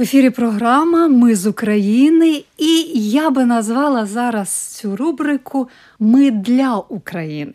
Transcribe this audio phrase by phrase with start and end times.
[0.00, 6.76] В ефірі програма Ми з України, і я би назвала зараз цю рубрику Ми для
[6.76, 7.52] України,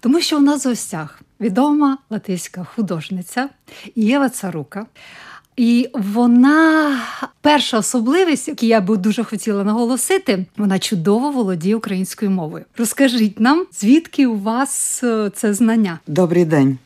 [0.00, 3.48] тому що у нас в гостях відома латиська художниця
[3.94, 4.86] Єва Царука.
[5.56, 6.98] І вона
[7.40, 12.64] перша особливість, яку я би дуже хотіла наголосити, вона чудово володіє українською мовою.
[12.78, 15.98] Розкажіть нам, звідки у вас е, це знання?
[16.06, 16.78] Добрий день.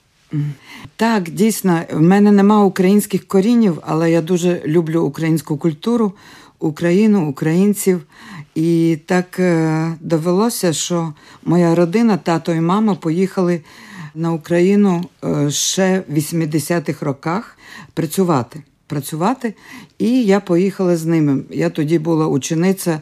[0.97, 6.13] Так, дійсно, в мене нема українських корінів, але я дуже люблю українську культуру,
[6.59, 8.01] Україну, українців.
[8.55, 11.13] І так е, довелося, що
[11.45, 13.61] моя родина, тато і мама поїхали
[14.15, 17.59] на Україну е, ще в 80-х роках
[17.95, 18.63] працювати.
[18.87, 19.55] Працювати,
[19.99, 21.43] і я поїхала з ними.
[21.51, 23.01] Я тоді була учениця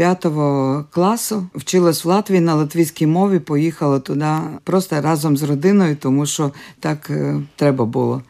[0.00, 4.26] п'ятого класу, вчилась в Латвії на латвійській мові, поїхала туди
[4.64, 8.22] просто разом з родиною, тому що так е, треба було.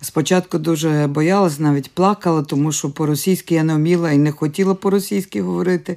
[0.00, 5.42] Спочатку дуже боялась, навіть плакала, тому що по-російськи я не вміла і не хотіла по-російськи
[5.42, 5.96] говорити.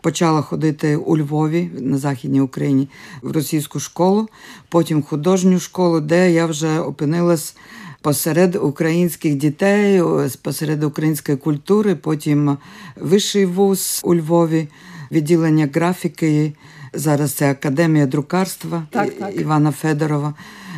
[0.00, 2.88] Почала ходити у Львові на Західній Україні
[3.22, 4.28] в російську школу,
[4.68, 7.56] потім художню школу, де я вже опинилась
[8.02, 10.02] посеред українських дітей,
[10.42, 12.58] посеред української культури, потім
[12.96, 14.68] вищий вуз у Львові,
[15.12, 16.52] відділення графіки.
[16.94, 19.40] Зараз це академія друкарства так, так.
[19.40, 20.34] Івана Федорова,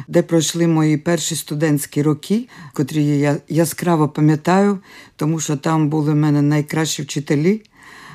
[0.08, 4.78] де пройшли мої перші студентські роки, котрі я яскраво пам'ятаю,
[5.16, 7.62] тому що там були в мене найкращі вчителі,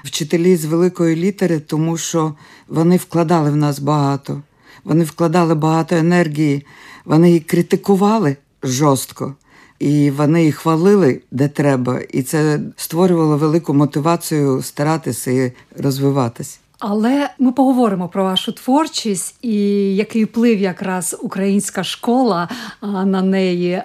[0.03, 2.33] вчителі з великої літери, тому що
[2.67, 4.41] вони вкладали в нас багато.
[4.83, 6.65] Вони вкладали багато енергії,
[7.05, 9.35] вони її критикували жорстко.
[9.79, 16.59] І вони їх хвалили де треба, і це створювало велику мотивацію старатися і розвиватись.
[16.79, 19.55] Але ми поговоримо про вашу творчість і
[19.95, 22.49] який вплив якраз українська школа
[22.81, 23.81] на неї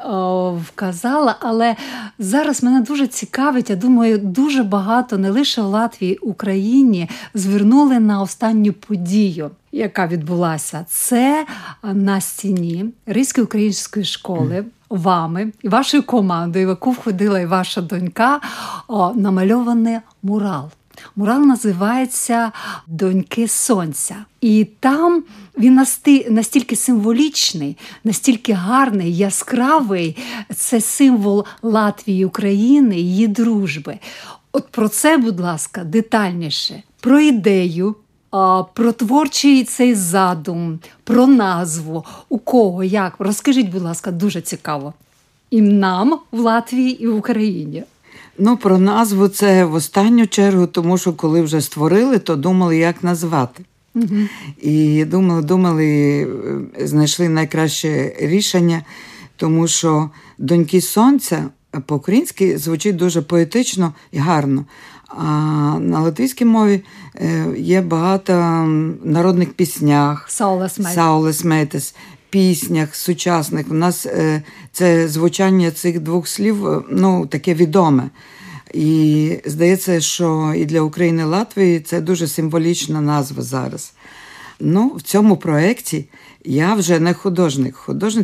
[0.68, 1.36] вказала.
[1.40, 1.76] Але
[2.18, 3.70] зараз мене дуже цікавить.
[3.70, 9.50] Я думаю, дуже багато не лише в Латвії, Україні звернули на останню подію.
[9.72, 11.46] Яка відбулася, це
[11.82, 18.40] на стіні Ризької української школи вами і вашою командою, в яку входила і ваша донька,
[18.88, 20.70] о, намальований мурал.
[21.16, 22.52] Мурал називається
[22.86, 24.16] Доньки Сонця.
[24.40, 25.24] І там
[25.58, 25.74] він
[26.30, 30.16] настільки символічний, настільки гарний, яскравий.
[30.54, 33.98] Це символ Латвії, України, її дружби.
[34.52, 37.96] От про це, будь ласка, детальніше, про ідею,
[38.74, 43.14] про творчий цей задум, про назву, у кого, як.
[43.18, 44.94] Розкажіть, будь ласка, дуже цікаво.
[45.50, 47.84] І нам в Латвії і в Україні.
[48.38, 53.04] Ну, про назву це в останню чергу, тому що коли вже створили, то думали, як
[53.04, 53.64] назвати.
[53.94, 54.16] Угу.
[54.62, 56.22] І думали, думали,
[56.78, 58.82] е, знайшли найкраще рішення,
[59.36, 61.44] тому що доньки сонця
[61.86, 64.64] по-українськи звучить дуже поетично і гарно.
[65.16, 65.24] А
[65.80, 66.84] на латвійській мові
[67.14, 68.32] е, є багато
[69.04, 70.30] народних піснях,
[70.94, 71.94] Саулес Метес,
[72.30, 73.66] піснях сучасних.
[73.70, 74.42] У нас е,
[74.72, 78.10] це звучання цих двох слів е, ну, таке відоме.
[78.74, 83.92] І здається, що і для України і Латвії це дуже символічна назва зараз.
[84.60, 86.08] Ну, В цьому проєкті
[86.44, 87.76] я вже не художник.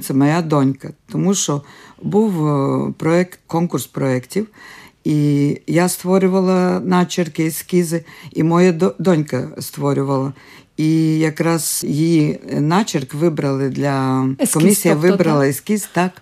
[0.02, 1.62] Це моя донька, тому що
[2.02, 2.32] був
[2.94, 4.46] проєкт, конкурс проєктів.
[5.08, 10.32] І я створювала начерки, ескізи, і моя донька створювала.
[10.76, 16.12] І якраз її начерк вибрали для ескіз, комісія тобто, вибрала ескіз, так.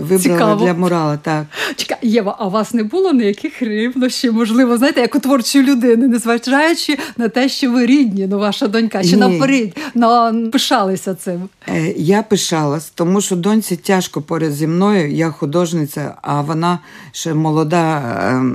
[0.00, 0.64] Вибрала Цікаво.
[0.64, 1.46] для мурала, так.
[1.76, 4.34] Чекай, Єва, а у вас не було ніяких рівнощів?
[4.34, 9.04] Можливо, знаєте, як у творчої людини, незважаючи на те, що ви рідні, ну ваша донька,
[9.04, 9.16] чи
[9.94, 11.48] на, пишалися цим?
[11.68, 15.10] Е, Я пишалась, тому що доньці тяжко поряд зі мною.
[15.12, 16.78] Я художниця, а вона
[17.12, 17.98] ще молода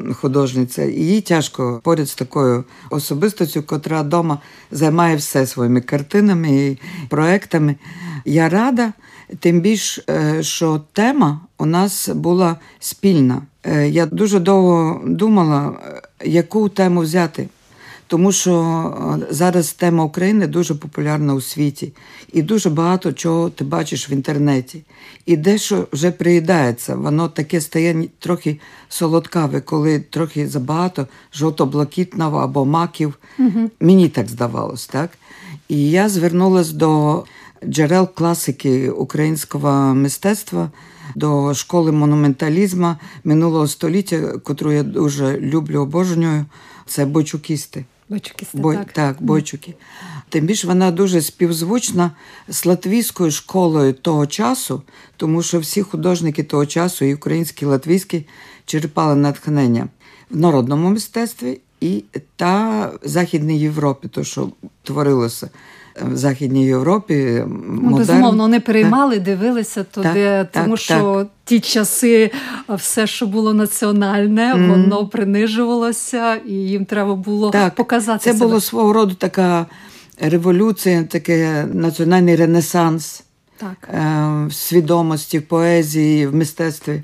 [0.09, 0.83] е, художниця.
[0.83, 4.37] І їй тяжко поряд з такою особистостю, котра вдома
[4.71, 6.77] займає все своїми картинами і
[7.09, 7.75] проектами.
[8.25, 8.93] Я рада,
[9.39, 13.41] тим більш, е, що тема у нас була спільна.
[13.63, 17.47] Е, Я дуже довго думала, е, яку тему взяти.
[18.07, 21.93] Тому що зараз тема України дуже популярна у світі,
[22.33, 24.83] і дуже багато чого ти бачиш в інтернеті.
[25.25, 33.13] І дещо вже приїдається, воно таке стає трохи солодкаве, коли трохи забагато жовто-блакитного або маків.
[33.79, 35.09] Мені так здавалось, так?
[35.67, 37.23] І я звернулася до
[37.65, 40.71] джерел класики українського мистецтва,
[41.15, 46.45] до школи монументалізму минулого століття, котру я дуже люблю, обожнюю.
[46.85, 47.85] Це бойчукісти.
[48.09, 48.91] Бачукісти, Бой, так.
[48.91, 49.21] так.
[49.21, 49.73] бойчуки.
[50.29, 52.11] Тим більше вона дуже співзвучна
[52.47, 54.81] з латвійською школою того часу,
[55.17, 58.25] тому що всі художники того часу, і українські, і латвійські,
[58.65, 59.87] черпали натхнення
[60.29, 62.03] в народному мистецтві і
[62.35, 64.49] та в Західній Європі, то що
[64.83, 65.49] творилося
[66.11, 67.43] в Західній Європі.
[67.81, 72.31] Ну, безумовно, вони переймали, дивилися туди, Так, тому так, що ті часи,
[72.69, 74.69] все, що було національне, Мгм.
[74.69, 78.45] воно принижувалося, і їм треба було Так, показати Це себе.
[78.45, 79.65] було свого роду така
[80.21, 83.23] революція, такий національний ренесанс.
[83.57, 83.89] так.
[83.93, 87.03] е, в свідомості, в поезії, в мистецтві.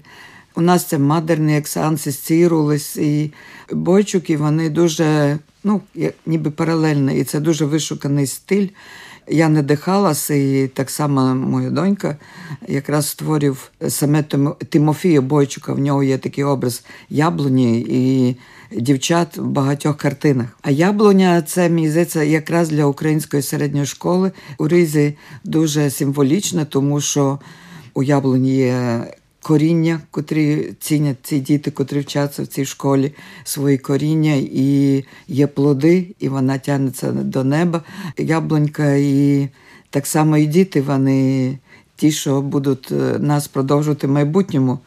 [0.57, 3.31] У нас це мадерний ексанс асоціювались, і
[3.71, 5.81] бойчуки вони дуже, ну,
[6.25, 8.67] ніби паралельно, і це дуже вишуканий стиль.
[9.27, 12.17] Я надихалася, і так само моя донька
[12.67, 14.23] якраз створив саме
[14.69, 15.73] Тимофія Бойчука.
[15.73, 18.35] В нього є такий образ яблуні і
[18.81, 20.47] дівчат в багатьох картинах.
[20.61, 27.39] А яблуня це здається якраз для української середньої школи у Ризі дуже символічно, тому що
[27.93, 29.03] у яблуні є.
[29.47, 33.13] Коріння, котрі цінять ці діти, котрі вчаться в цій школі,
[33.43, 37.81] свої коріння, і є плоди, і вона тягнеться до неба.
[38.17, 39.47] Яблунька, і
[39.89, 41.57] так само і діти, вони
[41.95, 44.79] ті, що будуть е, нас продовжувати в майбутньому.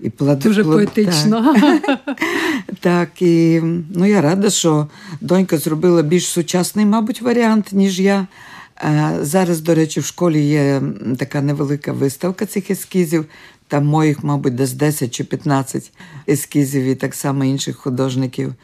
[0.00, 1.54] І плоди, Дуже плод- поетично.
[1.60, 1.98] Так,
[2.80, 3.60] так, і
[3.94, 4.86] ну, я рада, що
[5.20, 8.26] донька зробила більш сучасний, мабуть, варіант, ніж я.
[8.84, 10.82] Е, Зараз, до речі, в школі є
[11.18, 13.26] така невелика виставка цих ескізів.
[13.72, 15.92] Там моїх, мабуть, десь 10 чи 15
[16.28, 18.54] ескізів, і так само інших художників.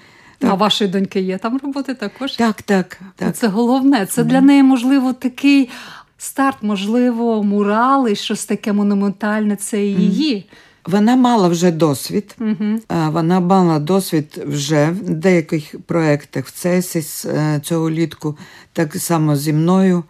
[0.41, 2.37] А вашої доньки є там роботи також?
[2.37, 3.37] Так, так, так.
[3.37, 4.07] Це головне.
[4.07, 5.71] Це для неї, можливо, такий
[6.19, 10.49] старт, можливо, мурали, щось таке монументальне, це і її.
[10.87, 12.37] Вона мала вже досвід.
[12.41, 18.39] Е, Вона мала досвід вже в деяких проєктах в ЦЕСІС е, цього літку.
[18.73, 20.05] Так само зі мною.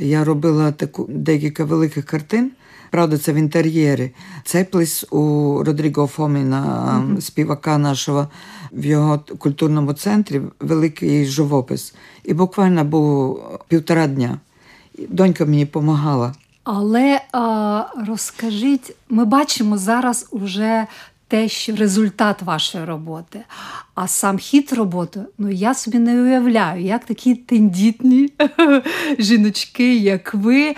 [0.00, 2.50] Я робила таку декілька великих картин.
[2.94, 4.10] Правда, це в інтер'єрі.
[4.44, 5.18] Цей плис у
[5.64, 8.28] Родріго Фоміна, співака нашого,
[8.72, 11.94] в його культурному центрі великий живопис.
[12.24, 14.38] І буквально був півтора дня.
[15.08, 16.34] Донька мені допомагала.
[16.64, 20.86] Але а, розкажіть, ми бачимо зараз уже
[21.34, 23.40] те, що результат вашої роботи.
[23.94, 28.32] А сам хід роботи, ну я собі не уявляю, як такі тендітні
[29.18, 30.74] жіночки, як ви,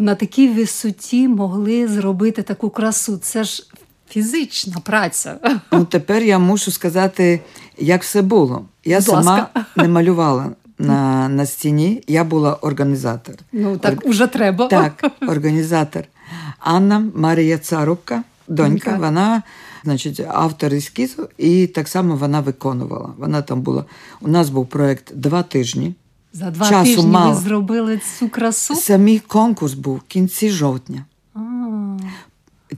[0.00, 3.16] на такій висоті могли зробити таку красу.
[3.16, 3.66] Це ж
[4.08, 5.38] фізична праця.
[5.72, 7.40] Ну, тепер я мушу сказати,
[7.78, 8.64] як все було.
[8.84, 9.64] Я Будь сама ласка.
[9.82, 13.34] не малювала на, на стіні, я була організатор.
[13.52, 14.66] Ну так уже треба.
[14.66, 16.04] Так, організатор.
[16.58, 19.06] Анна Марія Царубка, донька, Донька.
[19.06, 19.42] вона,
[19.84, 23.10] значить, автор ескізу, і так само вона виконувала.
[23.18, 23.84] Вона там була.
[24.20, 25.94] У нас був проєкт два тижні.
[26.32, 27.34] За два Часу тижні мало.
[27.34, 28.74] ви зробили цю красу.
[28.74, 31.04] Самий конкурс був в кінці жовтня.
[31.34, 31.40] А,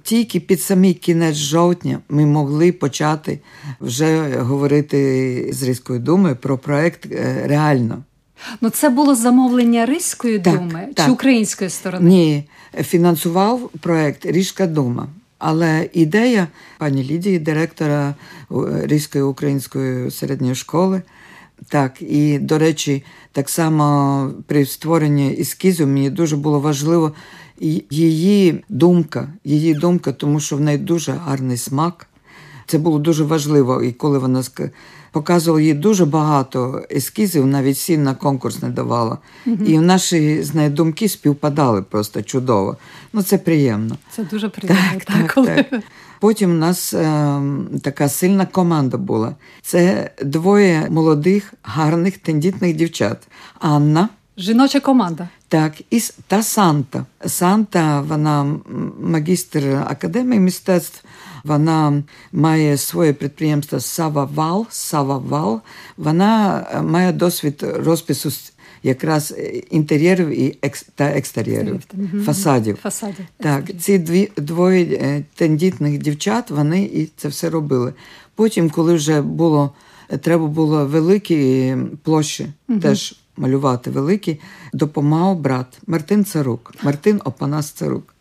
[0.02, 3.40] Тільки під самий кінець жовтня ми могли почати
[3.80, 8.02] вже говорити з Різькою думою про проект е, реально.
[8.60, 11.06] Ну, це було замовлення Ризької Так, думи так.
[11.06, 12.10] чи української сторони?
[12.10, 12.44] Ні,
[12.82, 15.08] фінансував проект Ріжка Дума.
[15.38, 18.14] Але ідея пані Лідії, директора
[18.50, 21.02] е, Різької української середньої школи.
[21.69, 27.12] Так, і до речі, так само при створенні ескізу мені дуже було важливо
[27.90, 32.07] її думка, її думка, тому що в неї дуже гарний смак.
[32.66, 33.83] Це було дуже важливо.
[33.83, 34.43] І коли вона
[35.16, 39.18] показувала їй дуже багато ескізів, навіть всі на конкурс не давала.
[39.66, 42.76] І наші з нею думки співпадали просто чудово.
[43.12, 43.96] Ну, це приємно.
[44.11, 45.00] Це дуже приємно.
[45.06, 45.64] Так, коли...
[46.20, 47.40] Потім у нас е,
[47.82, 49.35] така сильна команда була.
[49.62, 53.18] Це двоє молодих, гарних, тендітних дівчат.
[53.61, 54.08] Анна.
[54.38, 55.28] Жіноча команда.
[55.49, 57.07] Так, і та Санта.
[57.26, 58.57] Санта, вона
[59.00, 61.05] магістр академії мистецтв.
[61.45, 62.02] Вона
[62.33, 64.66] має своє підприємство Сававал.
[64.71, 65.61] Сававал.
[65.97, 68.31] Вона е, має досвід розпису
[68.83, 71.81] якраз е, інтер'єрів і екс, та екстер'єрів,
[72.25, 72.78] фасадів.
[72.83, 73.26] Фасадів.
[73.37, 77.95] Так, ці дві двоє е, тендітних дівчат, вони і це все робили.
[78.35, 79.73] Потім, коли вже було
[80.21, 82.47] треба було великі площі
[82.83, 84.40] теж малювати великі,
[84.73, 88.14] допомагав брат Мартин Царук, Мартин Опанас Царук.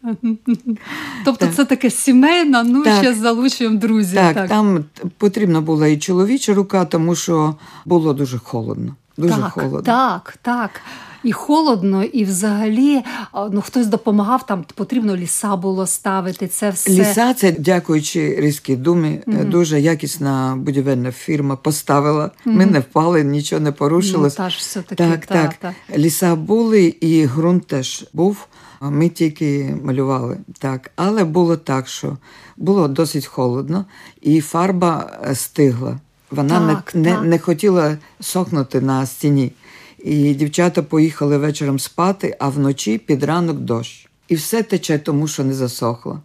[1.25, 1.55] Тобто Так.
[1.55, 2.97] це таке сімейне, ну Так.
[3.03, 4.15] ще з залученням друзів.
[4.15, 4.85] Так, там
[5.17, 7.55] потрібна була і чоловіча рука, тому що
[7.85, 8.95] було дуже холодно.
[9.17, 9.81] Дуже так, холодно.
[9.81, 10.69] Так, так.
[11.25, 13.01] І холодно, і взагалі
[13.51, 16.47] ну, хтось допомагав, там потрібно ліса було ставити.
[16.47, 16.91] Це все.
[16.91, 22.31] Ліса, це дякуючи Різькій думі, е, дуже якісна будівельна фірма поставила.
[22.45, 25.53] Ми не впали, нічого не ну, та ж все-таки, Так, та, так.
[25.53, 25.97] та.
[25.97, 28.47] Ліса були, і ґрунт теж був.
[28.81, 30.37] Ми тільки малювали.
[30.59, 30.91] Так.
[30.95, 32.17] Але було так, що
[32.57, 33.85] було досить холодно,
[34.21, 35.99] і фарба е, стигла.
[36.31, 37.21] Вона Так, не, так.
[37.21, 39.51] не, не хотіла сохнути на стіні.
[40.05, 44.07] І дівчата поїхали вечором спати, а вночі під ранок дощ.
[44.27, 46.19] І все тече, тому що не засохло.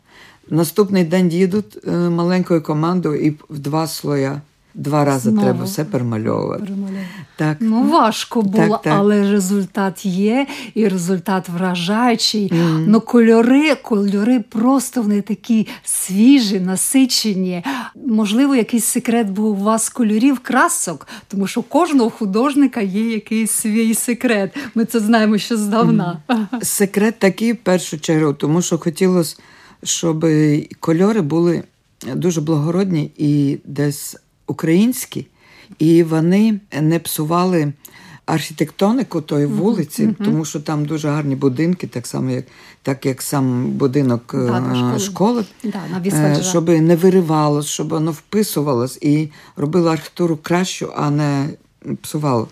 [0.50, 4.40] Наступний день їдуть е, маленькою командою і в два слоя.
[4.74, 5.46] Два рази Знову.
[5.46, 6.62] треба все перемальовувати.
[6.62, 7.06] Перемальовувати.
[7.36, 7.56] Так.
[7.60, 8.92] Ну, важко було, Так, так.
[8.96, 12.52] але результат є, і результат вражаючий.
[12.86, 17.64] Ну, кольори, кольори просто вони такі свіжі, насичені.
[18.06, 23.50] Можливо, якийсь секрет був у вас кольорів красок, тому що у кожного художника є якийсь
[23.50, 24.56] свій секрет.
[24.74, 26.22] Ми це знаємо ще здавна.
[26.62, 29.36] Секрет такий в першу чергу, тому що хотілося,
[29.82, 30.26] щоб
[30.80, 31.62] кольори були
[32.14, 34.16] дуже благородні і десь
[34.50, 35.26] українські,
[35.78, 37.72] і вони не псували
[38.26, 42.44] архітектонику тої вулиці, тому що там дуже гарні будинки, так само, як,
[42.82, 45.44] так як сам будинок Да, е, школи.
[45.64, 51.48] Да, Е, щоб не виривалось, щоб воно вписувалось і робило архітектуру кращу, а не
[52.02, 52.48] псувало.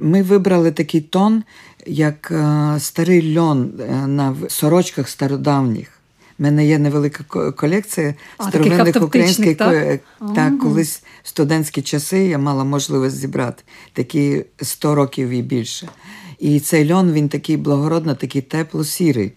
[0.00, 1.42] Ми вибрали такий тон,
[1.86, 3.72] як е, старий льон
[4.06, 5.93] на сорочках стародавніх.
[6.38, 10.00] У мене є невелика колекція А, старовинних українських так?
[10.18, 13.62] ко- так, колись в студентські часи я мала можливість зібрати
[13.92, 15.88] такі 100 років і більше.
[16.38, 19.32] І цей льон він такий благородно, такий тепло-сірий.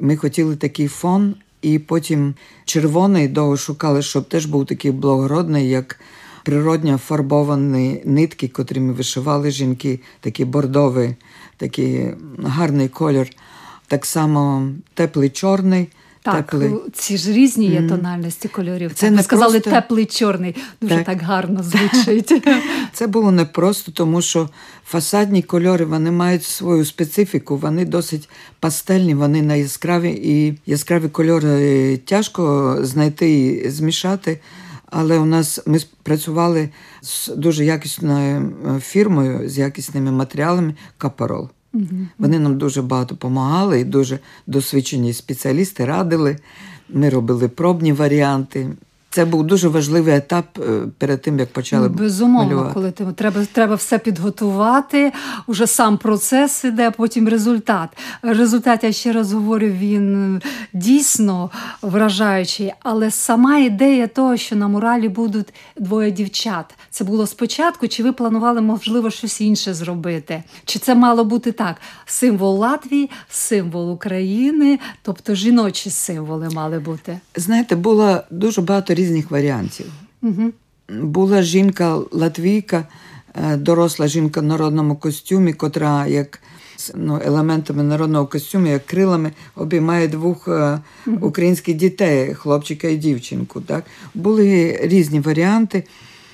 [0.00, 2.34] Ми хотіли такий фон, і потім
[2.64, 6.00] червоний довго шукали, щоб теж був такий благородний, як
[6.44, 11.16] природньо фарбовані нитки, котрі ми вишивали жінки, такий бордовий,
[11.56, 13.30] такий гарний колір.
[13.86, 15.88] Так само теплий чорний.
[16.24, 16.70] Так, теплий.
[16.92, 18.94] ці ж різні є тональності кольорів.
[18.94, 20.56] Це так, ви не сказали просто- теплий чорний.
[20.80, 21.22] Дуже так, Так.
[21.22, 22.48] гарно звучить.
[22.92, 24.48] Це було непросто, тому що
[24.86, 28.28] фасадні кольори вони мають свою специфіку, вони досить
[28.60, 34.40] пастельні, вони не яскраві, і яскраві кольори тяжко знайти і змішати.
[34.94, 36.68] Але у нас ми працювали
[37.02, 41.48] з дуже якісною е, фірмою, з якісними матеріалами Капарол.
[42.18, 46.36] Вони нам дуже багато допомагали і дуже досвідчені спеціалісти радили.
[46.88, 48.68] Ми робили пробні варіанти.
[49.14, 52.74] Це був дуже важливий етап е, перед тим, як почали Ну, безумовно, малювати.
[52.74, 55.12] коли ти треба, треба все підготувати.
[55.46, 57.88] Уже сам процес іде, а потім результат.
[58.22, 60.40] Результат, я ще раз говорю, він
[60.72, 61.50] дійсно
[61.82, 62.72] вражаючий.
[62.80, 67.88] Але сама ідея того, що на муралі будуть двоє дівчат, це було спочатку.
[67.88, 70.42] Чи ви планували, можливо, щось інше зробити?
[70.64, 71.76] Чи це мало бути так?
[72.06, 77.18] Символ Латвії, символ України, тобто жіночі символи мали бути.
[77.36, 79.86] Знаєте, було дуже багато різних варіантів.
[80.22, 80.52] Угу.
[80.88, 82.86] Була жінка латвійка,
[83.34, 86.40] е, доросла жінка в народному костюмі, котра як
[86.94, 90.80] ну, елементами народного костюму, як крилами, обіймає двох е,
[91.20, 93.60] українських дітей, хлопчика і дівчинку.
[93.60, 93.84] Так?
[94.14, 95.84] Були різні варіанти.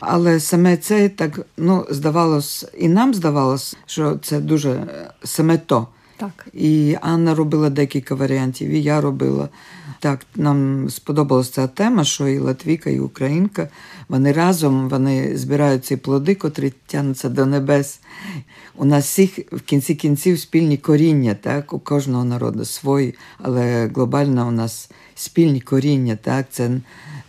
[0.01, 5.87] Але саме це так ну, здавалось, і нам здавалось, що це дуже е, саме то.
[6.17, 6.47] Так.
[6.53, 9.49] І Анна робила декілька варіантів, і я робила.
[10.01, 13.69] Так, нам сподобалася ця тема, що і Латвійка, і Українка
[14.09, 18.01] вони разом вони збирають ці плоди, котрі тягнуться до небес.
[18.77, 24.49] У нас всіх в кінці кінців спільні коріння, так, у кожного народу свої, але глобально
[24.49, 26.71] у нас спільні коріння, так, це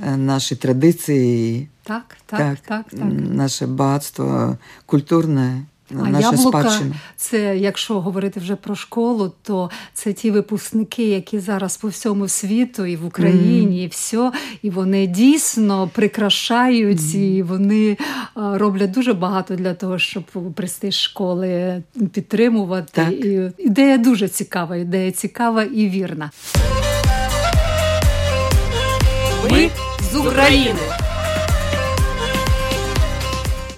[0.07, 3.11] е, наші традиції, так, так, так, так, так.
[3.29, 5.61] наше багатство культурне.
[5.91, 6.95] А наша яблука, спадщина.
[7.15, 12.85] це якщо говорити вже про школу, то це ті випускники, які зараз по всьому світу
[12.85, 13.83] і в Україні, mm.
[13.83, 14.31] і все,
[14.61, 17.17] і вони дійсно прикрашають, mm.
[17.17, 17.97] і вони
[18.35, 20.23] роблять дуже багато для того, щоб
[20.55, 22.91] престиж школи підтримувати.
[22.91, 23.11] Так.
[23.11, 26.31] І Ідея дуже цікава, ідея цікава і вірна.
[29.51, 29.69] Ми
[30.11, 31.08] з України.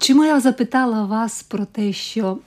[0.01, 2.37] Чому я запитала вас про те, що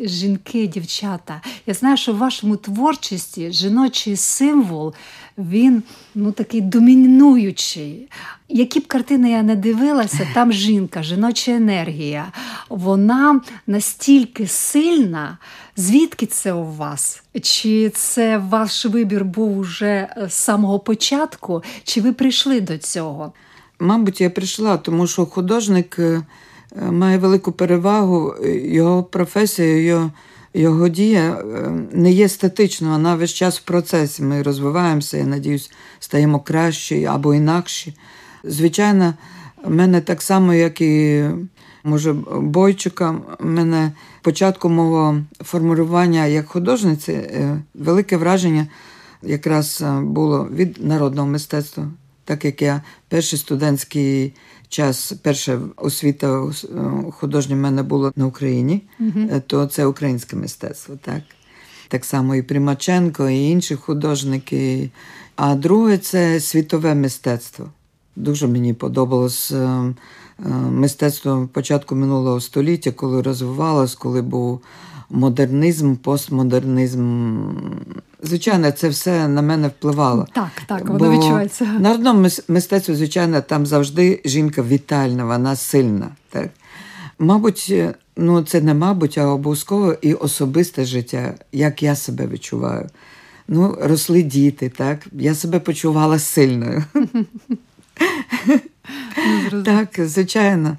[0.00, 1.40] жінки, дівчата?
[1.66, 4.94] Я знаю, що в вашому творчості жіночий символ
[5.38, 5.82] він
[6.14, 8.08] ну такий домінуючий.
[8.48, 12.32] Які б картини я не дивилася, там жінка, жіноча енергія,
[12.68, 15.38] вона настільки сильна.
[15.76, 17.22] Звідки це у вас?
[17.42, 23.32] Чи це ваш вибір був уже з самого початку, чи ви прийшли до цього?
[23.78, 26.00] Мабуть, я прийшла, тому що художник.
[26.76, 30.10] Е, має велику перевагу, його професія, його
[30.54, 34.22] його дія е, не є статичною, вона весь час в процесі.
[34.22, 37.94] Ми розвиваємося, я надіюсь, стаємо кращі або інакші.
[38.44, 39.14] Звичайно,
[39.64, 41.24] в мене так само, як і
[41.84, 43.10] може бойчика,
[43.40, 48.66] в мене початку мого формулювання як художниці е, велике враження
[49.22, 51.88] якраз е, було від народного мистецтва,
[52.24, 54.34] так як я перший студентський
[54.68, 56.50] час перша освіта е,
[57.10, 60.98] художня в мене була на Україні, uh то це українське мистецтво.
[61.04, 61.22] Так
[61.88, 64.90] Так само і Примаченко, і інші художники.
[65.36, 67.70] А друге це світове мистецтво.
[68.16, 69.94] Дуже мені подобалось е,
[70.70, 74.60] мистецтво початку минулого століття, коли розвивалось, коли був
[75.10, 77.40] модернізм, постмодернізм.
[78.22, 80.26] Звичайно, це все на мене впливало.
[80.34, 81.64] Так, так, воно відчувається.
[81.64, 86.08] На одному мистецтві, звичайно, там завжди жінка вітальна, вона сильна.
[86.30, 86.48] Так?
[87.18, 87.74] Мабуть,
[88.16, 92.88] ну це не мабуть, а обов'язково і особисте життя, як я себе відчуваю.
[93.48, 95.06] Ну, росли діти, так?
[95.12, 96.84] Я себе почувала сильною.
[99.52, 100.76] Ну, так, звичайно.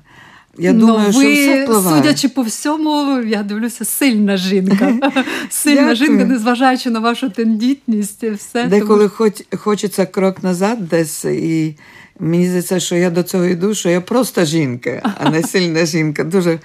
[0.60, 1.98] Я ну, думаю, ви, що все впливає.
[1.98, 5.14] судячи по всьому, я дивлюся, сильна жінка.
[5.50, 5.96] Сильна Дякую.
[5.96, 8.24] жінка, незважаючи на вашу тендітність.
[8.24, 9.10] Все, Деколи тому...
[9.10, 11.76] хоч, хочеться крок назад десь, і
[12.20, 16.24] мені здається, що я до цього йду, що я просто жінка, а не сильна жінка.
[16.24, 16.60] Дуже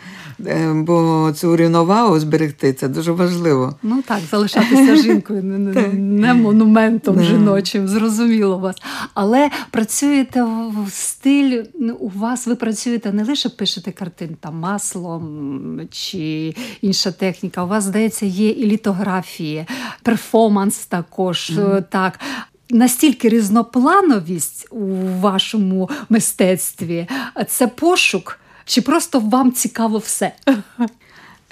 [0.47, 3.75] Е, бо цю рівновагу зберегти це дуже важливо.
[3.83, 8.77] Ну так, залишатися жінкою, не, не монументом жіночим, зрозуміло вас.
[9.15, 15.81] Але працюєте в стиль, ну, у вас ви працюєте не лише пишете картин там маслом
[15.91, 17.65] чи інша техніка.
[17.65, 19.67] У вас, здається, є і літографії,
[20.03, 21.51] перформанс також.
[21.51, 21.85] Mm-hmm.
[21.91, 22.21] так.
[22.71, 24.87] Настільки різноплановість у
[25.21, 27.09] вашому мистецтві
[27.49, 30.33] це пошук чи просто вам цікаво все?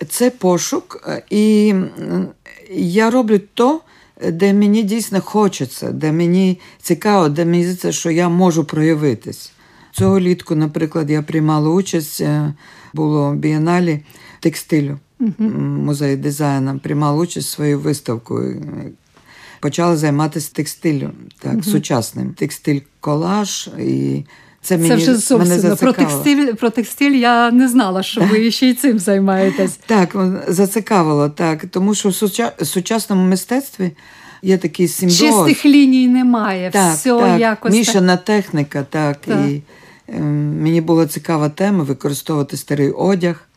[0.08, 1.74] Це пошук, і
[2.70, 3.80] я роблю то,
[4.28, 9.52] де мені дійсно хочеться, де мені цікаво, де мені здається, що я можу проявитись.
[9.92, 12.54] Цього літку, наприклад, я приймала участь, е,
[12.94, 14.00] було в бієналі
[14.40, 16.16] текстилю, uh-huh.
[16.16, 18.62] дизайну, приймала участь своєю виставкою.
[19.62, 21.72] Почала займатися текстилем, так, uh-huh.
[21.72, 22.34] сучасним.
[22.34, 24.24] Текстиль колаж і
[24.62, 26.52] це мені це вже зовсім мене про текстиль.
[26.52, 29.78] Про текстиль я не знала, що ви ще й цим займаєтесь.
[29.86, 30.16] Так,
[30.48, 31.64] зацікавило, так.
[31.70, 33.90] Тому що в сучасному мистецтві
[34.42, 35.18] є такий симбіоз.
[35.18, 36.70] Чистих ліній немає.
[36.70, 37.40] Так, все так.
[37.40, 39.16] якось Мішана техніка, так.
[39.16, 39.48] так.
[39.48, 39.62] І
[40.08, 40.20] е,
[40.60, 43.48] мені була цікава тема використовувати старий одяг.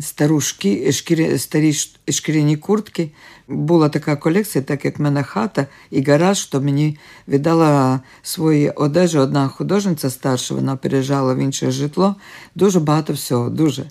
[0.00, 1.72] Стару шкі, шкірі, старі
[2.08, 3.10] шкіряні куртки.
[3.48, 6.98] Була така колекція, так як в мене хата і гараж, то мені
[7.28, 12.14] віддала свої одежі одна художниця старша, вона переїжджала в інше житло.
[12.54, 13.84] Дуже багато всього, дуже.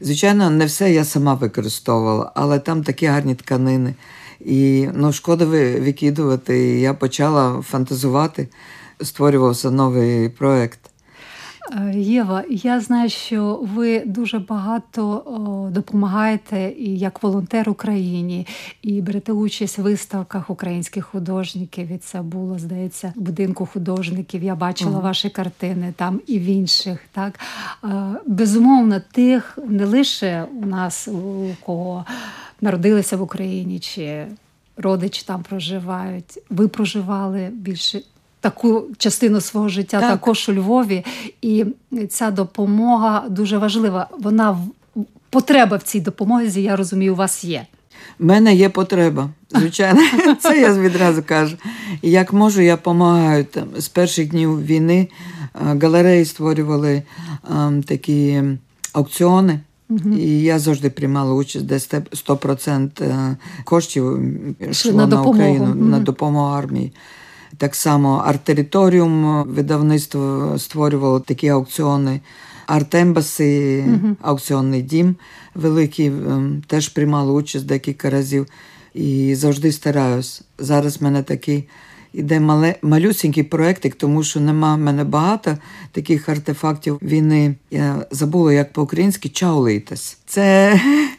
[0.00, 3.94] Звичайно, не все я сама використовувала, але там такі гарні тканини.
[4.40, 6.58] І ну, шкода викидувати.
[6.58, 8.48] І я почала фантазувати,
[9.00, 10.80] створювався новий проєкт.
[11.72, 15.24] Е, Єва, я знаю, що ви дуже багато
[15.72, 18.46] допомагаєте і як волонтер Україні,
[18.82, 21.92] і берете участь в виставках українських художників.
[21.92, 24.42] І це було, здається, в будинку художників.
[24.42, 25.02] Я бачила mm.
[25.02, 27.00] ваші картини там і в інших.
[27.12, 27.40] Так
[27.84, 27.88] е,
[28.26, 32.04] безумовно, тих не лише у нас, у кого
[32.60, 34.26] народилися в Україні чи
[34.76, 36.38] родичі там проживають.
[36.50, 38.00] Ви проживали більше
[38.40, 40.10] таку частину свого життя Так.
[40.10, 41.04] також у Львові,
[41.42, 41.64] і
[42.10, 44.08] ця допомога дуже важлива.
[44.18, 44.58] Вона
[45.30, 47.66] потреба в цій допомозі, я розумію, у вас є.
[48.18, 50.00] В мене є потреба, звичайно,
[50.40, 51.56] це я відразу кажу.
[52.02, 55.08] Як можу, я допомагаю там з перших днів війни.
[55.54, 57.02] е, Галереї створювали
[57.50, 58.42] ем, такі
[58.92, 59.60] аукціони.
[60.18, 64.20] І я завжди приймала участь, де сте- 100% е, коштів
[64.70, 65.30] йшло на на.
[65.30, 66.92] Україну, на допомогу армії.
[67.56, 72.20] Так само арт-територіум видавництво створювало такі аукціони.
[72.66, 73.84] Артембаси,
[74.22, 75.16] аукціонний дім
[75.54, 78.46] великий, ем, теж приймала участь декілька разів
[78.94, 80.42] і завжди стараюсь.
[80.58, 81.68] Зараз в мене такий
[82.12, 85.58] іде мале, малюсенький проєктик, тому що нема в мене багато
[85.92, 87.54] таких артефактів війни.
[87.70, 90.18] Я забула, як по-українськи чаулейтес.
[90.26, 90.80] Це,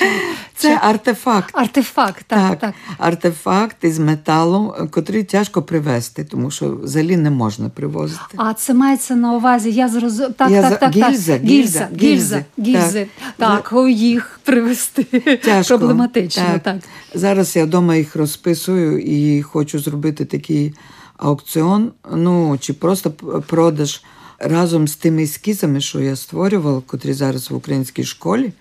[0.62, 1.50] це артефакт.
[1.58, 2.74] Артефакт, так, так.
[2.98, 8.20] Артефакт із металу, котрий тяжко привезти, тому що взагалі не можна привозити.
[8.36, 9.70] А це мається на увазі.
[9.70, 10.32] Я зрозумів.
[10.34, 11.42] Так, Я так, за- так, гільза, так.
[11.44, 13.06] гільза, гільза, гільзи.
[13.36, 13.88] Так, так.
[13.90, 15.04] їх привезти
[15.44, 15.78] Тяжко.
[15.78, 16.60] проблематично.
[16.62, 16.76] Так.
[17.14, 20.74] Зараз я вдома їх розписую і хочу зробити такий
[21.16, 23.10] аукціон, ну чи просто
[23.46, 24.02] продаж
[24.38, 28.52] разом з тими ескізами, що я створював, котрі зараз в українській школі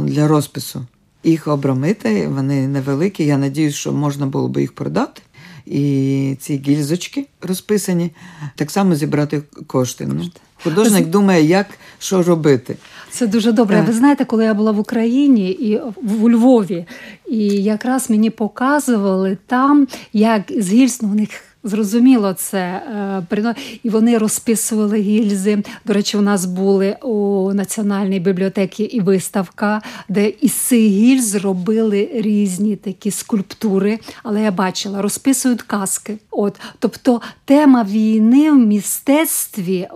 [0.00, 0.86] для розпису.
[1.24, 3.24] Їх обрамити, вони невеликі.
[3.24, 5.22] Я надіюсь, що можна було би їх продати.
[5.66, 8.10] І ці гільзочки розписані,
[8.56, 10.08] так само зібрати кошти.
[10.08, 10.30] Ну,
[10.62, 11.66] художник думає, як
[11.98, 12.76] що робити.
[13.10, 13.76] Це дуже добре.
[13.76, 13.86] Так.
[13.86, 16.86] Ви знаєте, коли я була в Україні і в Львові,
[17.28, 21.28] і якраз мені показували там, як з гільз, ну, у них
[21.64, 25.62] зрозуміло це е, і вони розписували гільзи.
[25.84, 32.10] До речі, у нас були у національній бібліотеці і виставка, де із цих гільз зробили
[32.14, 33.98] різні такі скульптури.
[34.22, 36.18] Але я бачила, розписують казки.
[36.30, 39.88] От, тобто, тема війни в мистецтві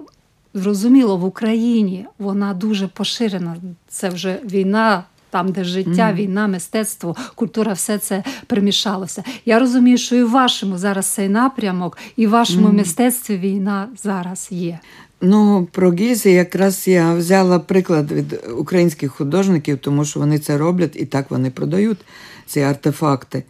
[0.56, 3.56] Зрозуміло, в Україні вона дуже поширена.
[3.88, 9.24] Це вже війна, там, де життя, війна, мистецтво, культура, все це примішалося.
[9.44, 14.48] Я розумію, що і в вашому зараз цей напрямок, і в вашому мистецтві війна зараз
[14.50, 14.78] є.
[15.20, 20.96] Ну, про гільзи якраз я взяла приклад від українських художників, тому що вони це роблять
[20.96, 21.98] і так вони продають
[22.46, 23.44] ці артефакти.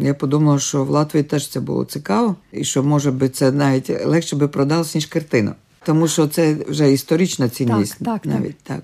[0.00, 4.06] Я подумала, що в Латвії теж це було цікаво, і що може би це навіть
[4.06, 5.54] легше би продалось, ніж картина.
[5.84, 7.96] Тому що це вже історична цінність.
[8.04, 8.52] Так, так, так.
[8.62, 8.82] так.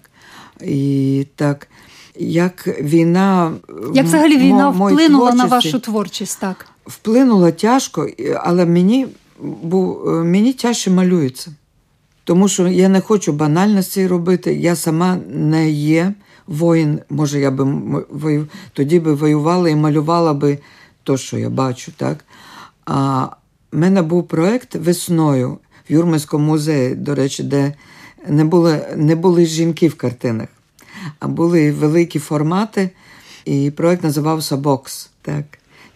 [0.61, 1.69] І так,
[2.19, 3.53] як війна.
[3.95, 6.41] Як взагалі війна вплинула на вашу творчість?
[6.41, 6.67] Так.
[6.87, 9.07] вплинуло тяжко, але мені,
[9.41, 11.51] бу- е, мені тяжче малюється.
[12.25, 14.55] Тому що я не хочу банальності робити.
[14.55, 16.15] Я сама не є
[16.47, 16.99] воїн.
[17.11, 17.65] Може, я би
[18.11, 20.59] вою- тоді би воювала і малювала би
[21.03, 21.93] то, що я бачу.
[21.97, 22.25] Так?
[22.87, 23.27] А
[23.73, 25.59] в мене був проєкт весною
[25.91, 27.75] в Юрмальському музеї, до речі, де
[28.29, 30.49] не були, не були жінки в картинах,
[31.21, 32.91] а були великі формати,
[33.45, 35.11] і проєкт називався Бокс.
[35.23, 35.45] Так.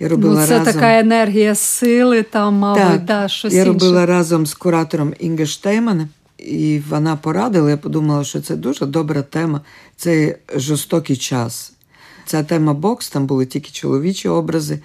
[0.01, 0.73] Я робила Ну, це разом...
[0.75, 3.73] така енергія сили, там, мабуть, Так, да, щось я інше.
[3.73, 6.09] робила разом з куратором Інге Штейман,
[6.39, 7.71] і вона порадила.
[7.71, 9.61] Я подумала, що це дуже добра тема.
[9.97, 11.73] Це жорстокий час.
[12.27, 14.79] Ця тема бокс, там були тільки чоловічі образи.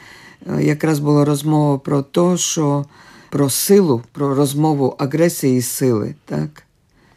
[0.58, 2.86] Е, Якраз була розмова про те, що
[3.30, 6.16] про силу, про розмову агресії і сили.
[6.26, 6.64] Так?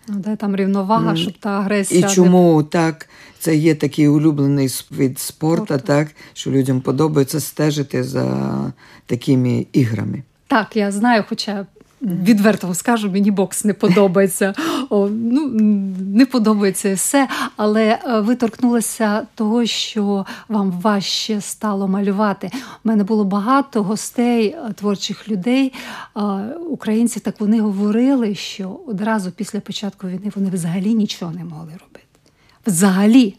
[0.08, 2.06] Ну, де там рівновага, щоб та агресія.
[2.06, 5.86] І чому так це є такий улюблений вид від спорту, Спорту.
[5.86, 8.72] так, що людям подобається стежити за
[9.06, 10.22] такими іграми.
[10.46, 11.66] Так, я знаю, хоча
[12.04, 14.54] відверто вам скажу, мені бокс не подобається.
[14.90, 15.48] О, ну,
[16.14, 17.28] не подобається все.
[17.56, 22.50] Але е, ви торкнулися того, що вам важче стало малювати.
[22.84, 25.72] У мене було багато гостей, е, творчих людей,
[26.16, 26.20] е,
[26.70, 32.00] українців, так вони говорили, що одразу після початку війни вони взагалі нічого не могли робити.
[32.66, 33.34] Взагалі.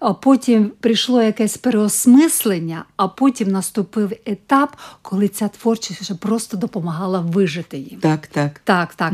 [0.00, 7.20] А потім прийшло якесь переосмислення, а потім наступив етап, коли ця творчість вже просто допомагала
[7.20, 8.00] вижити їм.
[8.00, 8.60] Так, так.
[8.64, 9.12] Так, так.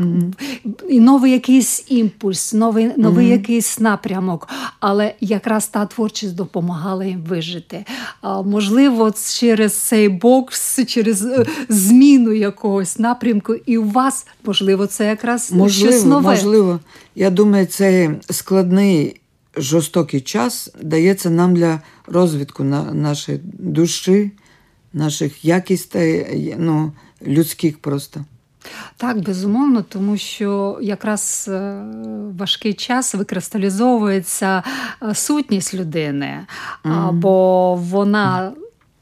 [0.89, 4.47] І новий якийсь імпульс, новий, новий якийсь напрямок.
[4.79, 7.85] Але якраз та творчість допомагала їм вижити.
[8.21, 15.05] А, можливо, через цей бокс, через е, зміну якогось напрямку, і у вас, можливо, це
[15.05, 16.31] якраз Можливо, щось нове.
[16.31, 16.79] можливо.
[17.15, 19.21] Я думаю, цей складний
[19.57, 24.31] жорстокий час дається нам для розвитку на нашої душі,
[24.93, 26.91] наших якостей, ну,
[27.27, 28.25] людських просто.
[28.97, 31.83] Так, безумовно, тому що якраз е,
[32.37, 34.63] важкий час викристалізовується
[35.03, 36.45] е, сутність людини,
[36.83, 38.51] або вона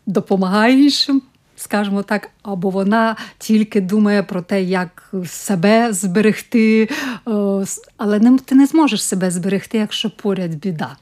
[0.05, 1.21] допомагає іншим.
[1.63, 6.89] Скажімо так, або вона тільки думає про те, як себе зберегти,
[7.97, 10.95] але ти не зможеш себе зберегти, якщо поряд біда.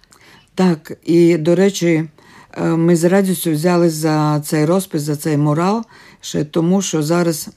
[0.56, 2.10] Так, і до речі,
[2.58, 5.84] е, ми з радістю взяли за цей розпис, за цей морал,
[6.21, 7.50] ще тому, що зараз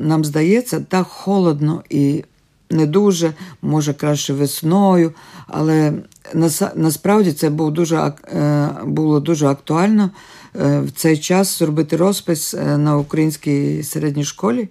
[0.00, 2.24] нам здається так холодно і
[2.70, 5.12] не дуже, може краще весною,
[5.46, 5.92] але
[6.74, 10.10] насправді це було дуже е, було дуже актуально е,
[10.54, 14.68] в цей час зробити розпис на українській середній школі,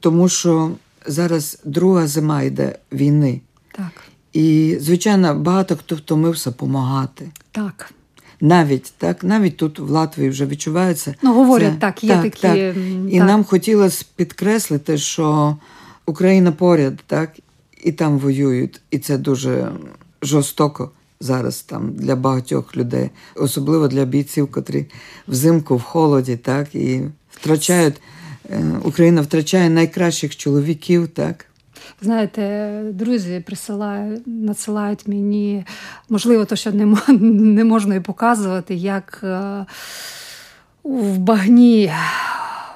[0.00, 0.70] тому що
[1.06, 3.40] зараз друга зима йде війни.
[3.72, 3.90] Так.
[4.32, 7.30] І, звичайно, багато хто втомився допомагати.
[7.52, 7.92] Так.
[8.40, 11.14] Навіть так, навіть тут в Латвії вже відчувається.
[11.22, 12.40] Ну, говорять, це, так, є так, такі.
[12.40, 12.76] Так.
[13.10, 13.28] І так.
[13.28, 15.56] нам хотілося підкреслити, що
[16.06, 17.30] Україна поряд, так,
[17.84, 18.80] і там воюють.
[18.90, 19.72] І це дуже
[20.22, 20.90] жорстоко
[21.22, 24.86] зараз там для багатьох людей, особливо для бійців, котрі
[25.28, 28.00] взимку в холоді, так, і втрачають.
[28.50, 31.46] Е, Україна втрачає найкращих чоловіків, так.
[32.02, 35.64] Знаєте, друзі присилають, надсилають мені,
[36.08, 39.66] можливо, то, що не не можна і показувати, як е,
[40.84, 41.92] в багні,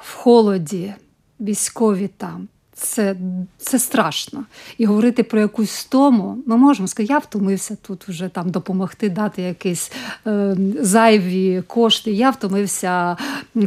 [0.03, 0.95] в холоді,
[1.41, 2.49] військові там.
[2.79, 3.17] Це
[3.59, 4.45] це страшно.
[4.79, 9.43] І говорити про якусь стому, ми можемо сказати, я втомився тут вже там допомогти, дати
[9.43, 9.93] якісь
[10.27, 12.13] е, зайві кошти.
[12.13, 13.17] Я втомився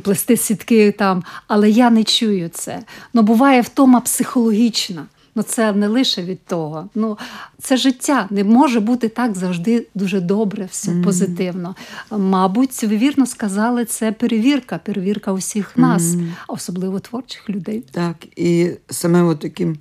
[0.04, 2.80] плести сітки там, але я не чую це.
[3.14, 5.06] Ну буває втома психологічна.
[5.40, 6.90] Ну це не лише від того.
[6.96, 7.18] Ну
[7.62, 11.04] це життя не може бути так завжди дуже добре, все mm-hmm.
[11.04, 11.76] позитивно.
[12.12, 16.32] Мабуть, ви вірно сказали, це перевірка, перевірка усіх нас, mm-hmm.
[16.48, 17.84] особливо творчих людей.
[17.92, 19.78] Так, і саме таким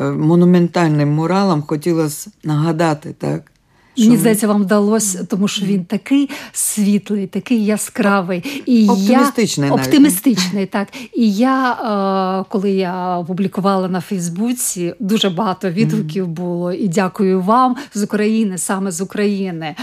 [0.00, 3.49] е, монументальним муралом хотілося нагадати, так.
[3.98, 9.68] Мені здається, вам вдалося, тому що він такий світлий, такий яскравий і оптимістичний.
[9.68, 10.88] Я, оптимістичний, так.
[11.12, 16.72] І я, е, коли я опублікувала на Фейсбуці, дуже багато відгуків було.
[16.72, 19.74] І дякую вам з України, саме з України.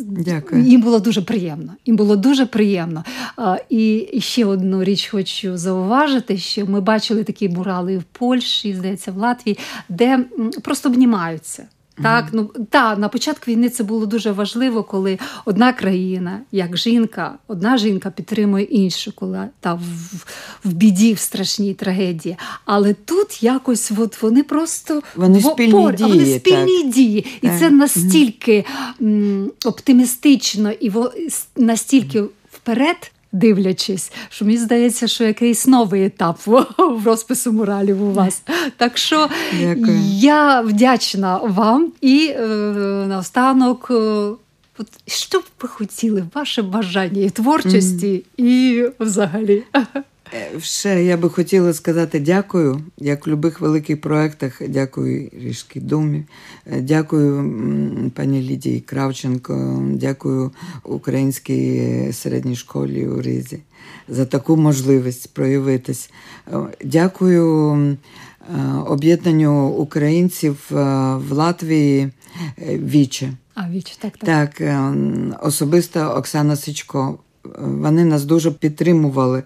[0.00, 0.64] Дякую.
[0.64, 1.72] Їм було дуже приємно.
[1.86, 3.04] Їм було дуже приємно.
[3.68, 9.16] І ще одну річ хочу зауважити, що ми бачили такі мурали в Польщі, здається, в
[9.16, 10.24] Латвії, де
[10.62, 11.64] просто обнімаються.
[12.02, 17.34] Так, ну та на початку війни це було дуже важливо, коли одна країна, як жінка,
[17.48, 19.80] одна жінка підтримує іншу, коли та в,
[20.64, 22.36] в біді, в страшній трагедії.
[22.64, 26.92] Але тут якось от вони просто вони спільні пор, дії, вони спільні так.
[26.92, 27.58] дії, і так.
[27.58, 28.64] це настільки
[29.02, 30.92] м, оптимістично і
[31.56, 38.42] настільки вперед дивлячись, що мені здається, що якийсь новий етап в розпису моралів у вас.
[38.76, 39.28] Так що
[39.60, 40.00] Дякую.
[40.14, 42.46] я вдячна вам і е,
[43.08, 43.88] наостанок.
[43.90, 43.94] Е,
[44.78, 48.44] от, що б ви хотіли, ваше бажання і творчості, mm.
[48.44, 49.62] і взагалі.
[50.34, 54.62] Е, ще я би хотіла сказати дякую, як в будь-яких великих проєктах.
[54.68, 56.24] Дякую Ріжській думі,
[56.66, 60.50] е, дякую пані Лідії Кравченко, дякую
[60.84, 63.58] українській середній школі у Ризі
[64.08, 66.10] за таку можливість проявитись.
[66.52, 67.96] Е, дякую
[68.86, 72.10] об'єднанню українців в Латвії
[72.68, 73.32] Віче.
[73.54, 74.54] А Віче, так, так.
[74.54, 74.62] Так,
[75.42, 77.18] особисто Оксана Сичко.
[77.58, 79.42] Вони нас дуже підтримували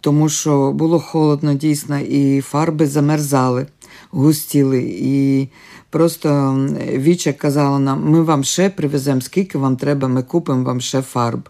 [0.00, 3.66] тому що було холодно дійсно, і фарби замерзали,
[4.10, 4.82] густіли.
[4.88, 5.48] І
[5.90, 6.58] просто
[6.92, 11.48] Віча казала нам: ми вам ще привеземо, скільки вам треба, ми купимо вам ще фарб.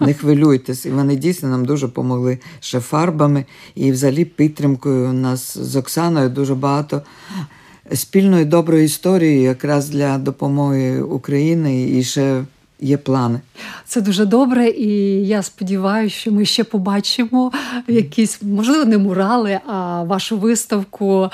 [0.00, 5.76] Не хвилюйтесь, і вони дійсно нам дуже допомогли ще фарбами і взагалі підтримкою нас з
[5.76, 7.02] Оксаною дуже багато
[7.94, 12.44] спільної доброї історії, якраз для допомоги України і ще
[12.80, 13.40] є плани.
[13.86, 14.90] Це дуже добре, і
[15.26, 17.52] я сподіваюся, що ми ще побачимо
[17.88, 21.30] якісь, можливо, не мурали, а вашу виставку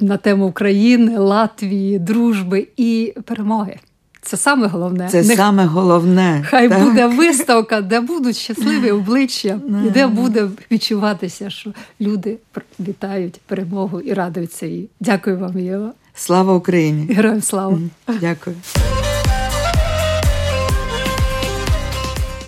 [0.00, 3.76] на тему України, Латвії, дружби і перемоги.
[4.22, 5.08] Це саме головне.
[5.08, 5.36] Це Не...
[5.36, 6.44] саме головне.
[6.48, 6.84] Хай так.
[6.84, 12.36] буде виставка, де будуть щасливі обличчя, і де буде відчуватися, що люди
[12.80, 14.88] вітають перемогу і радуються їй.
[15.00, 15.92] Дякую вам, Єва.
[16.14, 17.14] Слава Україні!
[17.14, 17.78] Героям слава!
[18.20, 18.56] Дякую.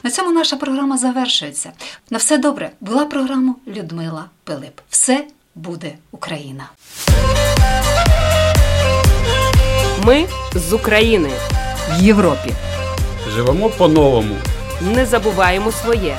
[0.03, 1.73] На цьому наша програма завершується.
[2.11, 4.81] На все добре була програма Людмила Пилип.
[4.91, 6.69] Все буде Україна.
[10.05, 11.31] Ми з України
[11.91, 12.51] в Європі.
[13.35, 14.35] Живемо по-новому.
[14.81, 16.19] Не забуваємо своє.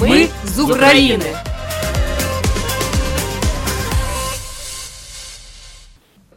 [0.00, 1.36] Ми, Ми з України.